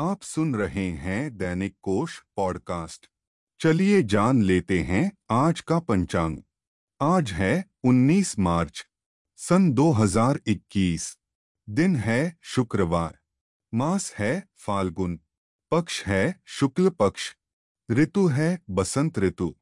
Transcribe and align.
आप 0.00 0.22
सुन 0.22 0.54
रहे 0.54 0.90
हैं 0.90 1.36
दैनिक 1.36 1.76
कोश 1.82 2.22
पॉडकास्ट। 2.36 3.06
चलिए 3.60 4.02
जान 4.02 4.42
लेते 4.42 4.80
हैं 4.80 5.12
आज 5.30 5.60
का 5.60 5.78
पंचांग। 5.78 6.38
आज 7.00 7.32
है 7.32 7.64
19 7.84 8.38
मार्च, 8.38 8.86
सन 9.36 9.72
2021 9.72 11.18
दिन 11.68 11.96
है 11.96 12.38
शुक्रवार, 12.42 13.18
मास 13.74 14.14
है 14.18 14.48
फाल्गुन, 14.56 15.20
पक्ष 15.70 16.04
है 16.04 16.40
शुक्ल 16.44 16.90
पक्ष, 16.90 17.34
ऋतु 17.90 18.26
है 18.26 18.62
बसंत 18.70 19.18
ऋतु, 19.18 19.56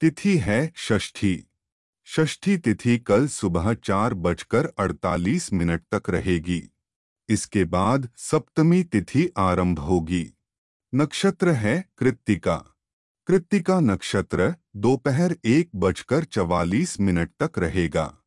तिथि 0.00 0.38
है 0.38 0.72
षष्ठी। 0.76 1.44
षष्ठी 2.06 2.58
तिथि 2.58 2.98
कल 2.98 3.28
सुबह 3.28 3.74
चार 3.74 4.14
बजकर 4.14 4.66
अड़तालीस 4.78 5.52
मिनट 5.52 5.82
तक 5.94 6.10
रहेगी। 6.10 6.75
इसके 7.28 7.64
बाद 7.64 8.08
सप्तमी 8.16 8.82
तिथि 8.82 9.32
आरंभ 9.38 9.78
होगी। 9.78 10.32
नक्षत्र 10.94 11.50
है 11.50 11.88
कृत्तिका। 11.98 12.56
कृत्तिका 13.26 13.80
नक्षत्र 13.80 14.54
दोपहर 14.76 15.36
एक 15.44 15.70
बजकर 15.74 16.24
चवालीस 16.24 17.00
मिनट 17.00 17.30
तक 17.42 17.58
रहेगा। 17.58 18.18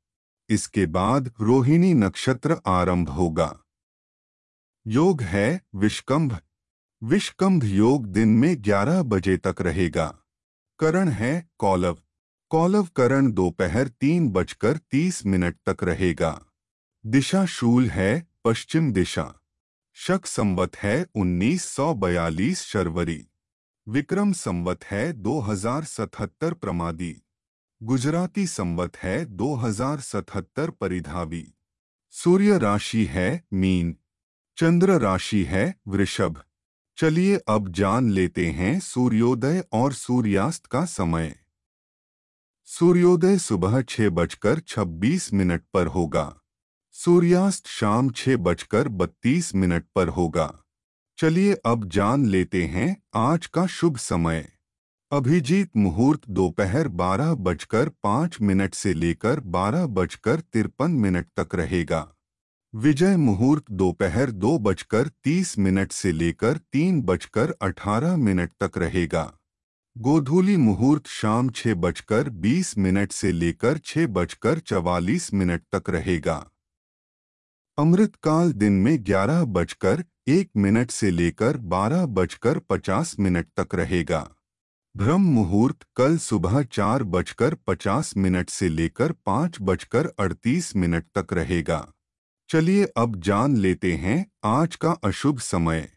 इसके 0.49 0.85
बाद 0.85 1.33
रोहिणी 1.41 1.93
नक्षत्र 1.93 2.57
आरंभ 2.67 3.09
होगा। 3.09 3.59
योग 4.87 5.21
है 5.21 5.61
विष्कंभ। 5.75 6.37
विष्कंभ 7.03 7.63
योग 7.63 8.05
दिन 8.05 8.29
में 8.29 8.61
11 8.61 9.01
बजे 9.01 9.37
तक 9.37 9.55
रहेगा। 9.61 10.17
करण 10.79 11.09
है 11.09 11.49
कौलव। 11.57 11.99
कौलव 12.49 12.83
करण 12.83 13.31
दोपहर 13.31 13.87
तीन 13.87 14.29
बजकर 14.29 14.77
तीस 14.77 15.25
मिनट 15.25 15.55
तक 15.69 15.83
रहेगा। 15.83 16.45
दिशा 17.05 17.45
शूल 17.45 17.89
है 17.89 18.28
पश्चिम 18.49 18.93
दिशा। 18.93 19.33
शक 19.93 20.25
संवत 20.25 20.75
है 20.75 21.05
1942 21.15 22.61
शर्वरी। 22.61 23.27
विक्रम 23.87 24.31
संवत 24.31 24.83
है 24.83 25.13
2077 25.13 26.53
प्रमादी। 26.53 27.21
गुजराती 27.83 28.47
संवत 28.47 28.97
है 28.97 29.25
2077 29.25 30.69
परिधावी। 30.69 31.53
सूर्य 32.11 32.57
राशि 32.57 33.05
है 33.05 33.43
मीन। 33.53 33.97
चंद्र 34.57 34.99
राशि 34.99 35.43
है 35.43 35.75
वृषभ। 35.87 36.43
चलिए 36.97 37.37
अब 37.37 37.69
जान 37.69 38.11
लेते 38.11 38.47
हैं 38.47 38.79
सूर्योदय 38.79 39.63
और 39.71 39.93
सूर्यास्त 39.93 40.65
का 40.65 40.85
समय। 40.85 41.39
सूर्योदय 42.65 43.37
सुबह 43.37 43.81
छह 43.81 44.09
बजकर 44.09 44.59
छब्बीस 44.59 45.33
मिनट 45.33 45.63
पर 45.73 45.87
होगा। 45.87 46.35
सूर्यास्त 46.99 47.67
शाम 47.67 48.09
छह 48.09 48.35
बजकर 48.37 48.87
बत्तीस 48.87 49.55
मिनट 49.55 49.83
पर 49.95 50.07
होगा। 50.07 50.63
चलिए 51.17 51.53
अब 51.65 51.87
जान 51.89 52.25
लेते 52.25 52.63
हैं 52.63 53.03
आज 53.15 53.45
का 53.45 53.65
शुभ 53.67 53.97
समय। 53.97 54.45
अभिजीत 55.11 55.77
मुहूर्त 55.77 56.21
दोपहर 56.29 56.87
बारह 56.87 57.33
बजकर 57.35 57.89
पाँच 58.03 58.37
मिनट 58.41 58.73
से 58.73 58.93
लेकर 58.93 59.39
बारह 59.39 59.85
बजकर 59.85 60.39
तिरपन 60.39 60.91
मिनट 60.91 61.27
तक 61.39 61.55
रहेगा। 61.55 62.15
विजय 62.73 63.17
मुहूर्त 63.17 63.71
दोपहर 63.71 64.31
दो 64.31 64.57
बजकर 64.59 65.07
तीस 65.23 65.57
मिनट 65.59 65.91
से 65.91 66.11
लेकर 66.11 66.57
तीन 66.57 67.01
बजकर 67.01 67.55
अठारह 67.61 68.17
मिनट 68.17 68.51
तक 68.63 68.77
रहेगा। 68.77 69.23
गोधूली 69.97 70.57
मुहूर्त 70.57 71.07
शाम 71.07 71.49
छह 71.49 71.73
बजकर 71.73 72.29
बीस 72.29 72.77
मिनट 72.77 73.11
से 73.11 73.31
लेकर 73.31 73.77
छह 73.77 74.07
बजकर 74.07 74.59
चवालीस 74.59 75.33
मिनट 75.33 75.63
तक 75.75 75.89
रहेगा। 75.89 76.49
अमृतकाल 77.79 78.51
दिन 78.53 78.73
में 78.73 79.05
ग्यारह 79.05 79.43
बजकर 79.45 80.03
एक 80.27 80.49
मिनट 80.57 80.91
से 80.91 81.11
लेकर 81.11 81.57
बारह 81.57 82.05
बजकर 82.05 82.59
पचास 82.59 83.15
मिनट 83.19 83.47
तक 83.59 83.75
रहेगा। 83.75 84.31
ब्रह्म 84.97 85.21
मुहूर्त 85.21 85.85
कल 85.95 86.17
सुबह 86.17 86.63
चार 86.63 87.03
बजकर 87.03 87.55
पचास 87.67 88.17
मिनट 88.17 88.49
से 88.49 88.69
लेकर 88.69 89.11
पाँच 89.11 89.57
बजकर 89.61 90.11
अड़तीस 90.19 90.75
मिनट 90.75 91.05
तक 91.17 91.33
रहेगा। 91.33 91.91
चलिए 92.49 92.85
अब 92.97 93.15
जान 93.21 93.57
लेते 93.57 93.93
हैं 93.93 94.25
आज 94.43 94.75
का 94.75 94.91
अशुभ 94.91 95.39
समय। 95.39 95.89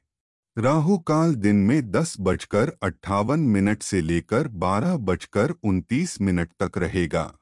राहु 0.58 0.98
काल 0.98 1.34
दिन 1.34 1.56
में 1.56 1.90
दस 1.90 2.16
बजकर 2.20 2.72
अट्ठावन 2.82 3.40
मिनट 3.40 3.82
से 3.82 4.00
लेकर 4.00 4.48
बारह 4.48 4.96
बजकर 4.96 5.54
उनतीस 5.62 6.20
मिनट 6.20 6.48
तक 6.62 6.78
रहेगा। 6.78 7.32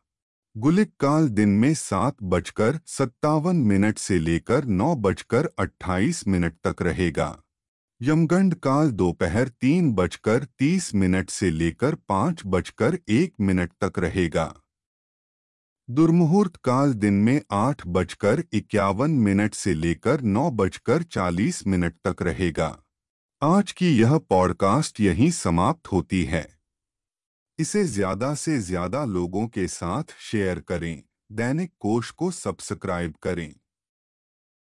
गुलिक 0.56 0.92
काल 1.00 1.28
दिन 1.28 1.48
में 1.48 1.74
सात 1.74 2.16
बजकर 2.22 2.80
सत्तावन 2.86 3.56
मिनट 3.56 3.98
से 3.98 4.18
लेकर 4.18 4.64
नौ 4.64 4.96
बजकर 4.96 5.48
अट्ठाईस 5.58 6.28
मिनट 6.28 6.54
तक 6.66 6.82
रहेगा। 6.82 7.42
यमगंड 8.02 8.54
काल 8.54 8.90
दोपहर 8.90 9.48
तीन 9.48 9.92
बजकर 9.92 10.44
तीस 10.44 10.94
मिनट 10.94 11.30
से 11.30 11.50
लेकर 11.50 11.94
पाँच 11.94 12.42
बजकर 12.46 12.98
एक 13.08 13.34
मिनट 13.40 13.72
तक 13.84 13.98
रहेगा। 13.98 14.54
दुर्मुहूर्त 15.90 16.56
काल 16.56 16.94
दिन 16.94 17.14
में 17.14 17.42
आठ 17.52 17.86
बजकर 17.86 18.44
इक्यावन 18.52 19.10
मिनट 19.10 19.54
से 19.54 19.74
लेकर 19.74 20.20
नौ 20.20 20.50
बजकर 20.50 21.02
चालीस 21.02 21.66
मिनट 21.66 21.94
तक 22.06 22.22
रहेगा। 22.22 22.82
आज 23.42 23.72
की 23.72 23.98
यह 23.98 24.18
पॉडकास्ट 24.18 25.00
यहीं 25.00 25.30
समाप्त 25.30 25.92
होती 25.92 26.24
है। 26.24 26.59
इसे 27.60 27.82
ज़्यादा 27.84 28.34
से 28.34 28.58
ज़्यादा 28.60 29.04
लोगों 29.04 29.46
के 29.48 29.66
साथ 29.68 30.14
शेयर 30.20 30.60
करें 30.60 31.02
दैनिक 31.32 31.72
कोश 31.80 32.10
को 32.10 32.30
सब्सक्राइब 32.30 33.14
करें। 33.22 33.54